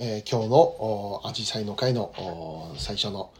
[0.00, 3.32] えー、今日のアジサイの会の最初の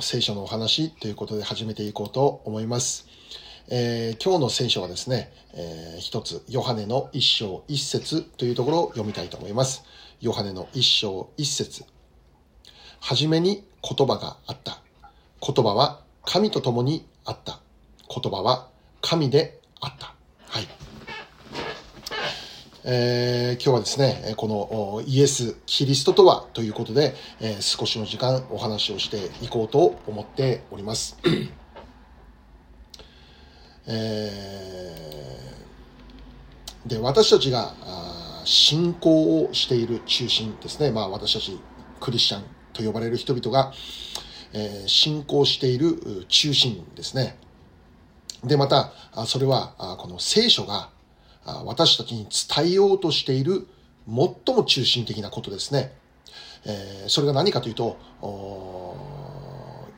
[0.00, 3.08] 聖書のお話ということで始めていこうと思います。
[3.68, 9.82] えー、今日の聖書はですね、えー、一つ、ヨハネの一章一節というところを読みたいと思います。
[10.20, 11.82] ヨハネの一章一節。
[13.00, 14.80] はじめに言葉があった。
[15.44, 17.58] 言葉は神と共にあった。
[18.08, 18.68] 言葉は
[19.00, 20.14] 神であった。
[20.46, 20.85] はい。
[22.88, 31.18] えー、今日はですね、このイエス・キリストとはということで、えー、少しの時間お話をしていこうと思っております。
[33.88, 37.74] えー、で、私たちが
[38.44, 40.92] 信仰をしている中心ですね。
[40.92, 41.58] まあ私たち
[41.98, 43.72] クリスチャンと呼ばれる人々が、
[44.52, 47.36] えー、信仰している中心ですね。
[48.44, 48.92] で、また、
[49.26, 50.90] それは、この聖書が
[51.64, 53.68] 私たちに伝えようとしている
[54.06, 55.92] 最も中心的なことですね。
[56.64, 57.96] え、それが何かというと、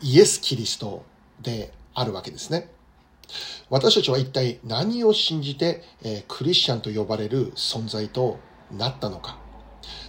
[0.02, 1.04] イエス・キリスト
[1.40, 2.70] であるわけですね。
[3.70, 8.38] 私たちは一体何を信じて、え、クリスチャンと呼ばれる存在と
[8.70, 9.38] なったのか。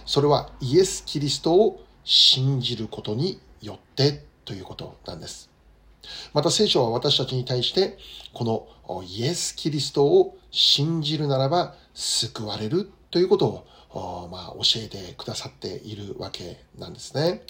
[0.06, 5.50] それはイエス・キリストを信じることによってということなんです。
[6.32, 7.98] また聖書は私たちに対して、
[8.32, 17.42] このイエス・キリストを信じるならば救われるということを、まあ、教えてくださっているわけなんですね。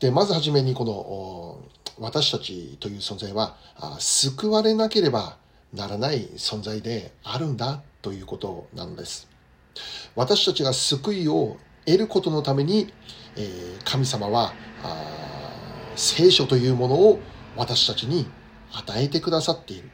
[0.00, 1.60] で、まずはじめにこの
[1.98, 3.56] 私たちという存在は
[4.00, 5.36] 救われなければ
[5.72, 9.28] ならない存在であるんだということなのです。
[10.16, 12.92] 私たちが救いを得ることのために、
[13.36, 14.52] えー、神様は
[15.96, 17.20] 聖書というものを
[17.56, 18.26] 私たちに
[18.72, 19.90] 与えてくださっている。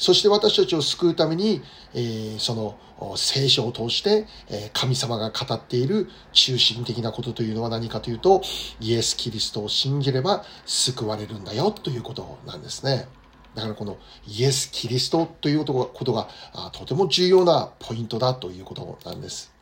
[0.00, 1.60] そして私たちを救うために、
[1.92, 8.40] えー、その聖書を通して、えー、神様が語っている中心的なことというのは何かというと、
[8.80, 13.08] イエス・キリストを信じれば救われるんだよということなんですね。
[13.54, 16.28] だからこのイエス・キリストということが
[16.72, 19.52] とても重要なポイントだということなんです。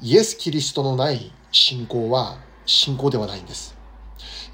[0.00, 3.74] イエス・キリストのない信仰は信仰ではないんです。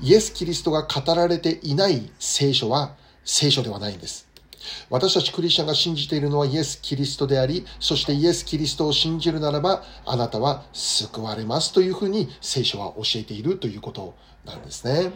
[0.00, 4.27] イエス・キリストが語られていない聖書は聖書ではないんです。
[4.90, 14.14] 私たちクリスチャンが信じているのはイエス・キリストであり、そしてイエス・キリストを信じるならば、あなたは救われますというふうに聖書は教えているということ
[14.44, 15.12] なんですね。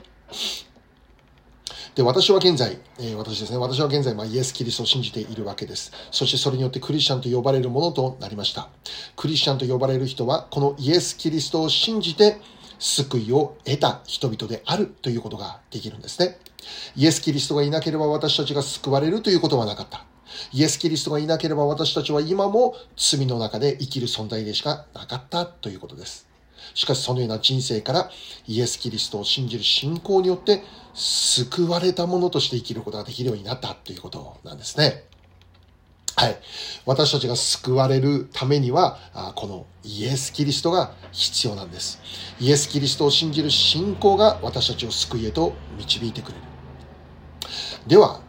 [1.95, 5.93] で、私は現在、えー、私ですね、私は現在、まあ、イエス・キリストを信じているわけです。
[6.11, 8.69] そしてそれによってクリスチャンと呼ばれるものとなりました。
[9.15, 12.41] クリスチャンと呼ばれる人は、このイエス・キリストを信じて、
[12.79, 16.39] 救いを得た人々であるということができるんですね。
[16.97, 20.05] イエス・キリストがいなければ私たちが救われるということはなかった。
[20.53, 26.27] イエス・キリストがいなければ私たちは今も罪の中で生きる存在でしかなかったということです。
[26.75, 28.11] しかしそのような人生から
[28.47, 30.63] イエス・キリストを信じる信仰によって
[30.95, 35.05] 救われたものとして生きることができるようになったということなんですね。
[36.15, 36.37] はい。
[36.85, 38.99] 私たちが救われるためには、
[39.35, 42.01] このイエス・キリストが必要なんです。
[42.39, 46.52] イエス・キリストを信じる信仰が私たちを救いへと導いてくれる。
[47.87, 48.21] では、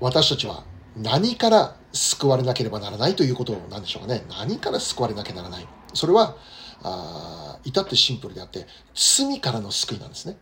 [0.00, 0.64] 私たちは
[0.96, 4.24] 何から救われなければならないということなんでしょうかね。
[4.28, 5.68] 何から救われなきゃならない。
[5.94, 6.36] それは、
[6.82, 10.38] あ至ってシンプルであって、罪からの救いなんですね。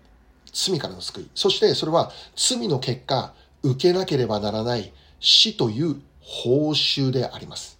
[0.53, 1.31] 罪からの救い。
[1.35, 7.79] そしてそれは罪の結果、受けなければならない死という報酬であります。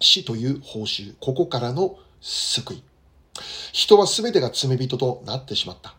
[0.00, 2.82] 死という報酬、ここからの救い。
[3.72, 5.94] 人は全てが罪人となってしまった。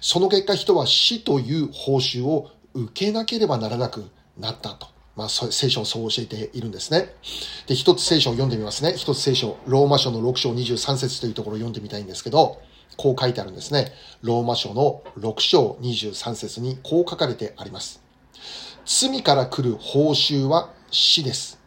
[0.00, 4.04] その結果人は死という報酬を受けなければならなく
[4.36, 4.88] なったと。
[5.16, 7.12] まあ、聖書をそう教えているんですね。
[7.66, 8.92] で、一つ聖書を読んでみますね。
[8.96, 12.62] 一つ聖書、ローマ書の6章23節というところを読んでみたいんですけど、
[12.96, 13.92] こう書いてあるんですね。
[14.22, 18.00] ローマ書の6章23節にこう書かれてあります。
[18.86, 21.60] 罪から来る報酬は死です。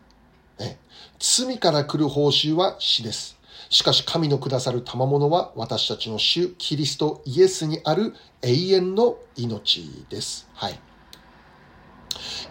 [0.57, 0.79] ね、
[1.19, 3.37] 罪から来る報酬は死です。
[3.71, 10.49] しかし神のくださる賜物は私たちの主キリストイエスにある永遠の命です。
[10.53, 10.79] はい。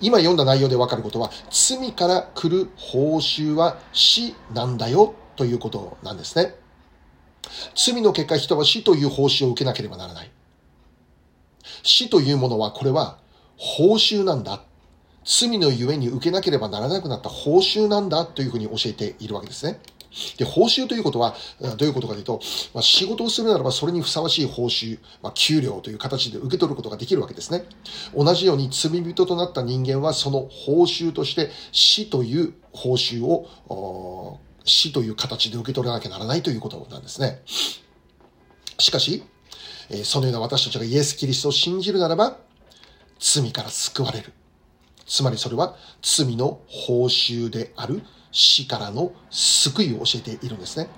[0.01, 6.55] 今読んだ内容でわかることは罪から来る報酬は死なんだよということなんですね。
[7.75, 10.31] 罪の結果人は死という報酬を受けなければならない。
[11.83, 13.19] 死というものはこれは
[13.59, 14.63] 報酬なんだ。
[15.23, 19.81] 罪のゆえに受けなければならなくなった報酬なんだというふうに教えているわけですね。
[20.37, 21.37] で、報酬ということは、
[21.77, 22.41] どういうことかというと、
[22.75, 27.65] まあ、仕事をするならばそれにふさわしい報酬、まあ、給料という形で受け取ることができるわけですね。
[28.15, 37.43] 同じように罪人となった人間はその報酬として死という報酬を死という形で受け取らなきゃならないということなんですね。
[38.79, 39.23] しかし、
[40.05, 42.39] そのような私たちがイエス・キリストを信じるならば、
[43.19, 44.33] 罪から救われる。
[45.07, 50.88] つまりそれは罪の報酬である死からの救いを教えているんですね。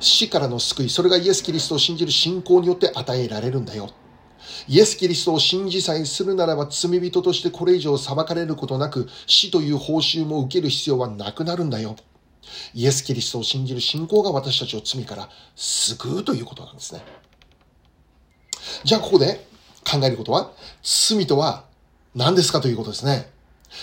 [0.00, 3.90] 死からの救い、それがイエス・キリストを信じる信仰によって与えられるんだよ。
[4.68, 11.96] イエス・キリストを信じさえするならば罪人としてこれ以上裁かれることなく死という報酬も受ける必要はなくなるんだよ。
[12.74, 17.02] イエス・キリストを信じる信仰が私たちを罪から救うということなんですね。
[18.84, 19.46] じゃあここで
[19.84, 20.52] 考えることは
[20.82, 21.64] 罪とは
[22.14, 23.30] 何ですかということですね。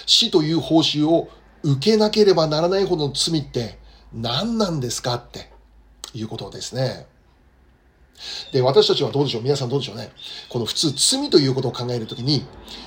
[0.06, 1.30] 死という報酬を
[1.68, 3.78] 受けなければならないほどの罪って
[4.14, 5.50] 何なんですかって
[6.14, 7.08] いうことですね。
[8.52, 9.44] で、私たちはどうでしょう？
[9.44, 10.12] 皆さんどうでしょうね？
[10.50, 12.46] この普通罪ということを考えるときに、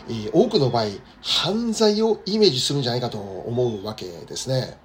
[0.08, 0.86] え、多くの場合、
[1.22, 4.76] 犯罪をイメージするんじゃないかと思うわけですね。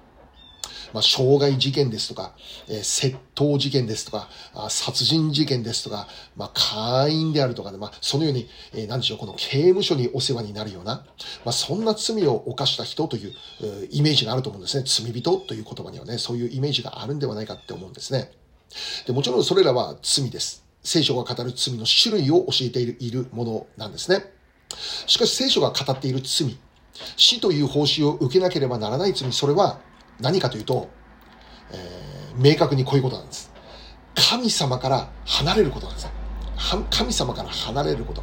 [0.96, 2.32] まあ、傷害事件ですとか、
[2.68, 11.04] えー、窃盗事件ですとか、あ殺人事件ですとか、まあ、会員であるとかで、まあ、そのように、えー、なんでしょう、この刑務所にお世話になるような、
[11.44, 13.34] まあ、そんな罪を犯した人という、
[13.90, 14.84] イメージがあると思うんですね。
[14.86, 18.32] 罪人という言葉にはね、そういうイメージがあるんではないかって思うんですね。
[19.06, 20.64] でもちろんそれらは罪です。
[20.82, 24.24] 聖書が語る罪の種類を教えているいるものなんですね。
[25.06, 26.56] しかし聖書が語っている罪、
[27.16, 29.80] 死という報酬を受けなければならない罪、それは
[30.20, 30.88] 何かというと、
[31.72, 33.52] えー、明確にこういうことなんです。
[34.14, 36.08] 神様から離れることなんです。
[36.90, 38.22] 神様から離れること。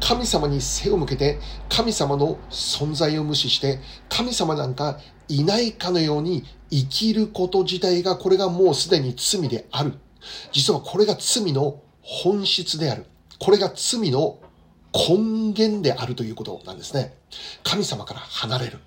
[0.00, 1.38] 神様に背を向けて、
[1.68, 4.98] 神様の存在を無視して、神様なんか
[5.28, 9.92] いないかのように生きること自体が、これがもうすでに罪である。
[10.52, 13.04] 実はこれが罪の本質である。
[13.38, 14.38] これが罪の
[14.94, 17.14] 根源であるということなんですね。
[17.64, 18.78] 神様から離れる。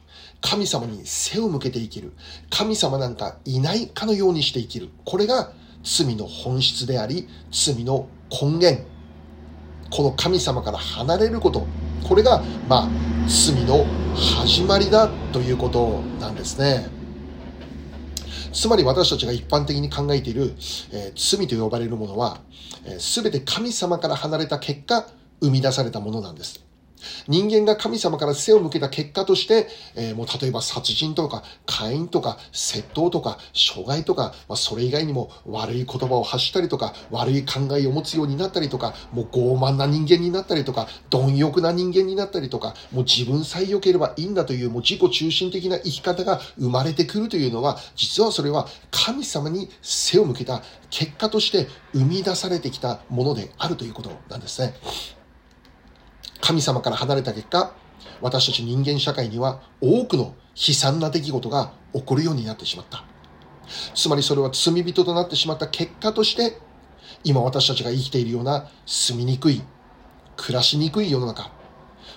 [0.41, 2.13] 神様に背を向けて生きる。
[2.49, 4.89] 神様なんかいないかのようにして生きる。
[5.03, 5.51] これが
[5.83, 8.83] 罪の本質であり、罪の根源。
[9.89, 11.65] この神様から離れること。
[12.07, 12.89] これが、まあ、
[13.27, 16.87] 罪の始まりだということなんですね。
[18.53, 20.55] つまり私たちが一般的に考えている、
[20.91, 22.39] えー、罪と呼ばれるものは、
[22.97, 25.07] す、え、べ、て神様から離れた結果、
[25.41, 26.67] 生み出されたものなんです。
[27.27, 54.73] 人間が神様から背を向けた結果として、えー、もう例えば殺人とか、会員とか、窃盗とか、障害とか、まあ、それ以外にも悪い言葉を発したりとか、悪い考えを持つようになったりとか、もう傲慢な人間になったりとか、貪欲な人間になったりとか、もう自分さえ良ければいいんだという、もう自己中心的な生き方が生まれてくるというのは、実はそれは神様に背を向けた結果として生み出されてきたものであるということなんですね。
[56.41, 57.73] 神様から離れた結果、
[58.21, 63.03] 私たち人間社会には多くの悲惨な出来事が起こるようになってしまった。
[63.93, 66.59] つまりそれは罪人となってしまった結果として、
[67.23, 69.61] 今私たちが生きているような住みにくい、
[70.35, 71.51] 暮らしにくい世の中、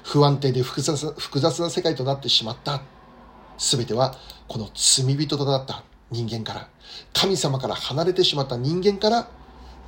[0.04, 2.82] 不安定で複雑複雑な世界となってしまった。
[3.58, 4.14] すべては
[4.48, 6.68] この罪人となった人間から、
[7.12, 9.28] 神様から離れてしまった人間から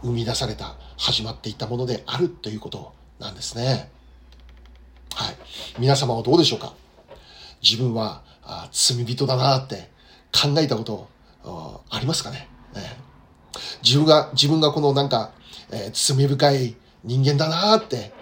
[0.02, 3.90] 生み出された、始まっていったものであるということなんですね。
[5.78, 6.74] 皆様はどうでしょうか？
[7.62, 9.90] 自分はあ罪人だなって
[10.32, 11.08] 考えたこと
[11.90, 12.82] ありますかね、ね、
[13.84, 15.32] 自分が、自分がこのなんか、
[15.70, 18.12] えー、罪深い人間だなって、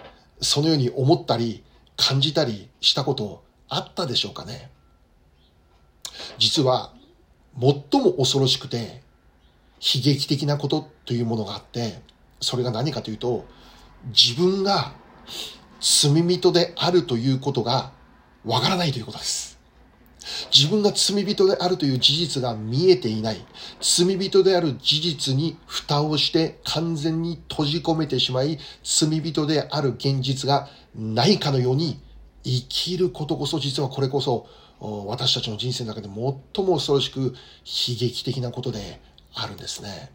[0.41, 1.63] そのように思ったり、
[1.97, 4.71] 感じたりしたことあったでしょうかね？
[6.37, 6.93] 実は、
[7.59, 9.01] 最も恐ろしくて、
[9.79, 12.01] 悲劇的なことというものがあって、
[12.39, 13.45] それが何かというと、
[14.07, 14.93] 自分が
[15.81, 17.91] 罪人であるということが
[18.45, 19.59] わからないということです。
[20.55, 23.43] 自分が罪人であるという事実が見えていない。
[23.81, 31.99] 罪人である事実に蓋をして完全に閉じ込めてしまい、罪人である現実がないかのように
[32.43, 34.47] 生きることこそ実はこれこそ
[34.79, 37.19] 私たちの人生の中で最も恐ろしく
[37.65, 39.01] 悲劇的なことで
[39.33, 40.11] あるんですね。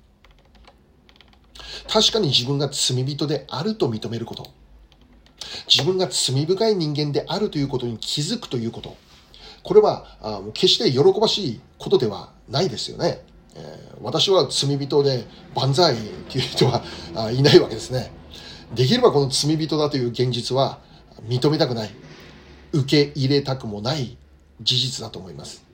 [1.88, 4.55] 確かに自分が罪人であると認めること。
[5.68, 8.96] 自分が罪深い人間であるということに気づくということ。
[9.62, 13.22] これは決して喜ばしいことではないですよね。
[14.00, 15.96] 私は罪人で万歳
[16.30, 16.82] という人は
[17.32, 18.12] いないわけですね。
[18.74, 20.78] できればこの罪人だという現実は
[21.26, 21.90] 認めたくない。
[22.72, 24.16] 受け入れたくもない
[24.60, 25.65] 事実だと思います。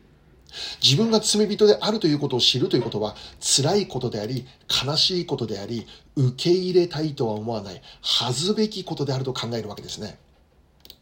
[0.82, 4.47] 自分が罪人であるということを知るということは辛いことであり、
[4.85, 10.18] 悲しいことであり、受け入れたいとは思わない、恥ずべきことであると考えるわけですね。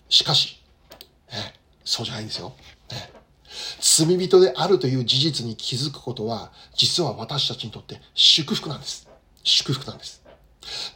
[0.09, 0.62] しかし、
[1.33, 1.54] え
[1.85, 2.52] そうじゃないんですよ。
[2.92, 3.21] え
[3.80, 9.09] 罪人であるという事実に気づくことは、実は私たちにとって祝福なんです。
[9.42, 10.20] 祝福なんです。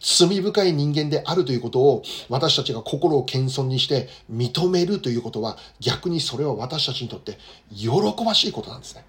[0.00, 7.38] 罪深い人間であるということを私たちが心を謙遜にして認めるということは逆にそれは私たちにとって
[7.74, 7.88] 喜
[8.24, 9.04] ばしいことなんですね。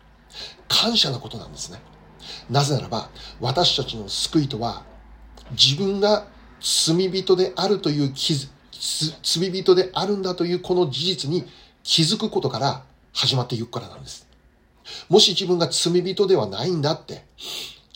[0.68, 1.80] 感謝なことなんですね。
[2.50, 3.10] なぜならば
[3.40, 4.84] 私たちの救いとは
[5.52, 6.28] 自分が
[6.60, 8.14] 罪人であるという
[9.24, 11.46] 罪人であるんだというこの事実に
[11.84, 12.84] 気づくことから
[13.14, 14.28] 始まっていくからなんです。
[15.10, 17.26] もし自分が罪人ではないんだって、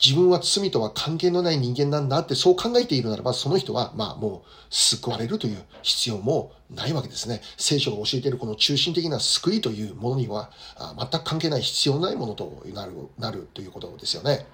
[0.02, 7.42] 自分は罪とは関係のない人間なんだってそう考えているならば、その人は、まあもう救われるという必要もないわけですね。
[7.58, 10.52] 聖書が教えているこの中心的な救いというものには、
[10.98, 14.48] 全く関係ない必要ないものとなる、なるということですよね。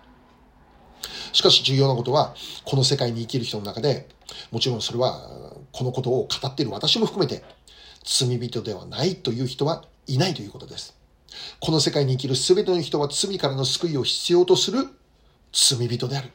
[1.32, 2.34] しかし重要なことは、
[2.64, 4.08] この世界に生きる人の中で、
[4.52, 5.30] もちろんそれは、
[5.72, 7.44] このことを語っている私も含めて、
[8.04, 10.96] 罪人ではないという人はいないということです。
[11.60, 14.88] この世界に生きる全ての人は罪からの救いを必要とする
[15.56, 16.32] 罪人である。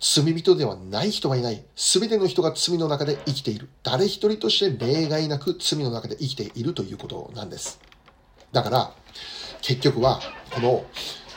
[0.00, 1.64] 罪人ではない人はいない。
[1.76, 3.68] 全ての人が罪の中で生きている。
[3.84, 7.78] 誰一人として例外なく罪の中で生きているということなんです。
[8.50, 8.92] だから、
[9.62, 10.20] 結局は、
[10.52, 10.84] この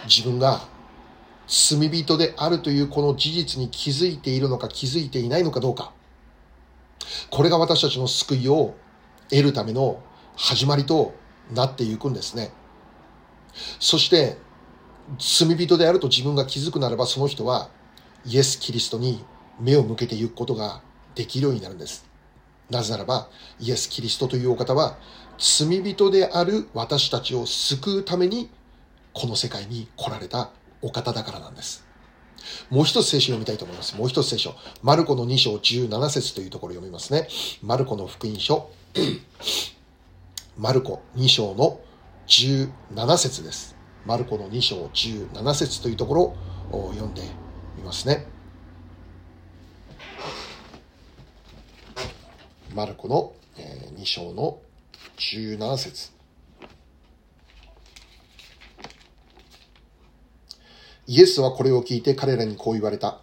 [0.05, 0.67] 自分が
[1.48, 5.93] 罪人であるというこの事実に気づいているのか気づいていないのかどうか。
[7.29, 8.74] これが私たちの救いを
[9.29, 10.01] 得るための
[10.36, 11.13] 始まりと
[11.53, 12.51] なっていくんですね。
[13.79, 14.38] そして、
[15.17, 17.69] 罪人であると自分が気づくならばその人は
[18.25, 19.23] イエス・キリストに
[19.59, 20.81] 目を向けていくことが
[21.15, 22.07] できるようになるんです。
[22.69, 24.97] なぜならば、イエス・キリストというお方は、
[25.37, 28.49] 罪人である私たちを救うために、
[29.13, 30.51] この世界に来られた
[30.81, 31.85] お方だからなんです。
[32.69, 33.97] もう一つ聖書読みたいと思います。
[33.97, 34.55] もう一つ聖書。
[34.83, 37.27] マルコの2章17節というところ読みますね。
[37.61, 38.69] マルコの福音書。
[40.57, 41.79] マルコ2章の
[42.27, 43.78] 17節です。
[44.06, 46.22] マルコの2章17節というところ
[46.72, 47.22] を読んで
[47.77, 48.25] みますね。
[52.74, 53.34] マルコの
[53.98, 54.60] 2章の
[55.18, 56.12] 17節
[61.08, 63.20] イエスはこれを聞いて彼らにこう言われた。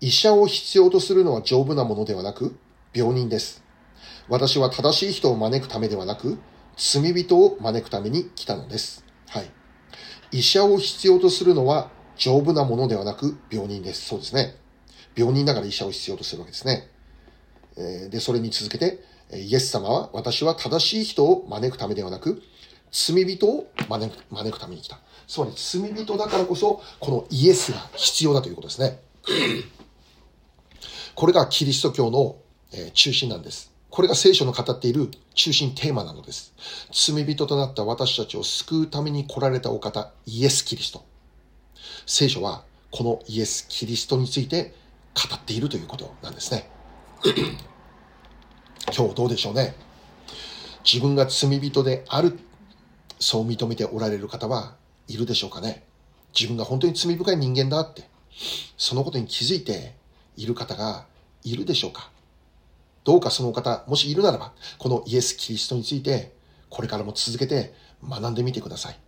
[0.00, 2.56] 医者を必要とするのは丈夫なものではなく、
[2.92, 3.62] 病人です。
[4.28, 6.38] 私は正しい人を招くためではなく、
[6.76, 9.04] 罪人を招くために来たのです。
[10.32, 14.08] 医者を必要とするのは丈夫なものではなく病人です。
[14.08, 14.56] そうですね。
[15.14, 16.88] 病人だから医者を必要とするわけですね。
[18.10, 22.42] で、それに続けて、イエス様は私は正しい人を招くためではなく、
[22.90, 24.98] 罪人を招く招くために来た。
[25.26, 29.00] つまり罪人だからこそ、このイエスが必要だということですね。
[31.14, 32.36] これがキリスト教の
[32.92, 33.71] 中心なんです。
[33.92, 36.54] これが聖書の語っている中心テーマなのです。
[36.90, 41.04] 罪人となった私たちを救うために来られたお方、イエス・キリスト。
[42.06, 44.74] 聖書はこのイエス・キリストについて
[45.14, 46.70] 語っているということなんですね。
[48.96, 49.74] 今日どうでしょうね。
[50.90, 52.38] 自分が罪人である、
[53.20, 54.74] そう認めておられる方は
[55.06, 55.84] いるでしょうかね。
[56.34, 58.08] 自分が本当に罪深い人間だって、
[58.78, 59.94] そのことに気づいて
[60.38, 61.04] いる方が
[61.44, 62.10] いるでしょうか。
[63.04, 66.34] どうかその方、もしいるならば、このイエス・キリストについて、
[66.68, 67.74] これからも続けて
[68.08, 68.98] 学んでみてください。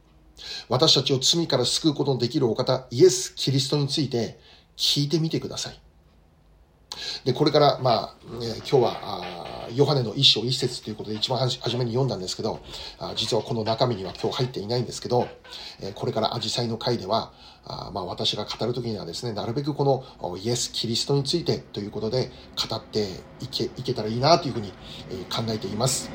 [0.69, 4.39] 私たちを罪から救うことのできるお方、イエス・キリストについて
[4.77, 5.81] 聞いてみてください。
[7.25, 9.44] で、これから、まあ、え今日は、
[9.75, 12.61] ヨハネの一章一節ということで一番初めに読んだんですけど、
[12.99, 15.29] あ実はこの中身には今日入っていないんですけど、
[15.81, 17.33] えこれからアジサイの会では、
[17.65, 22.31] あまあ、私が語るときにはですね、なるべくこのイエス・キリストについてということで
[22.69, 23.09] 語って
[23.41, 24.73] いけいけたらいいなというふうに
[25.31, 26.11] 考えています。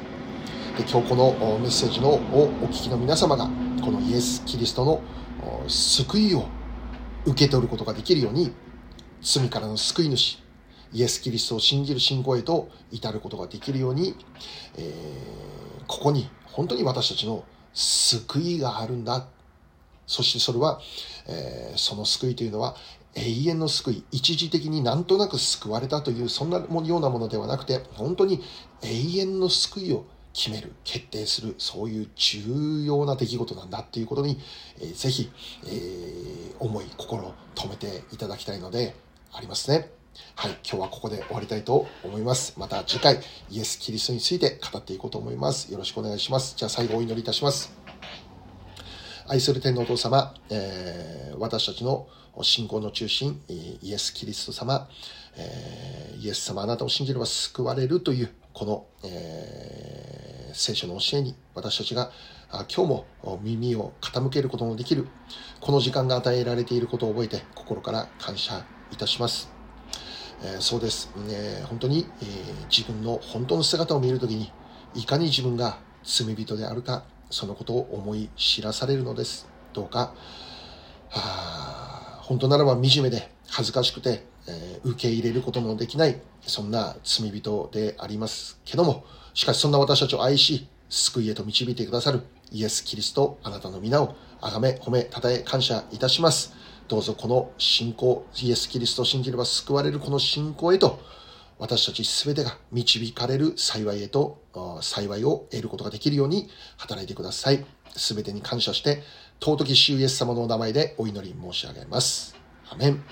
[0.78, 3.50] で今日このメッセージのをお聞きの皆様が、
[3.84, 5.02] このイエス・キリストの
[5.68, 6.46] 救いを
[7.26, 8.54] 受け取ることができるように、
[9.22, 10.42] 罪からの救い主、
[10.94, 14.16] イエス・キリストを信じる信仰へと至ることができるように、
[14.78, 17.44] えー、ここに本当に私たちの
[17.74, 19.28] 救いがあるんだ。
[20.08, 20.82] そしてそれは、
[21.28, 22.76] えー、その救いというのは
[23.16, 28.42] 永遠の救い、一時的になんとなく救われたという、そんなようなものではなくて、本当に
[28.82, 34.40] 永遠の救いを決める、決定する、そういう重要な出来事なんだっていうことに、
[34.80, 35.32] えー、ぜひ、
[35.66, 38.96] えー、思い、心を、止めていただきたいので
[39.34, 39.99] ありますね。
[40.36, 42.54] はい、今日はここで終わりたいと思います。
[42.58, 45.72] また次回、イエス・キリストについて語っていこうと思います。
[45.72, 46.56] よろしくお願いします。
[46.58, 47.72] じゃあ最後お祈りいたします。
[49.28, 52.08] 愛する天皇お父様、えー、私たちの
[52.42, 54.90] 信仰の中心、イエス・キリスト様、
[55.36, 62.12] えー、イエス様あなたを信じれば救われるという、この、えー、聖書の教えに私たちが
[62.52, 63.06] 今日も
[63.44, 65.08] 耳を傾けることのできる、
[65.60, 69.59] この時間が与えられていることを覚えて心から感謝いたします。
[70.42, 74.52] えー、そうです、えー、本当に、えー、自分の本当の姿を見るときに、
[74.96, 79.48] いかに自分が罪人であるか、そのことを思い知らされるのです。
[79.74, 80.14] どうか、
[81.10, 89.04] は本当ならば惨めで恥ずかしくて、え受け入れることのできない、そんな罪人でありますけども、
[89.34, 96.54] しかしそんな私たちを愛し、救いへと導いてくださるイエス・キリスト、あなたの皆を崇め、褒め、たたえ、感謝いたします。
[96.90, 101.00] どうぞこの信仰、イエス・キリストを信じれば救われるこの信仰へと、
[101.60, 104.42] 私たち全てが導かれる幸いへと、
[104.82, 107.64] 幸いを得ることができるように働いてください。
[107.96, 109.04] 全てに感謝して、
[109.40, 112.36] 尊き主イエス様のお名前でお祈り申し上げます。
[112.72, 113.04] アメン。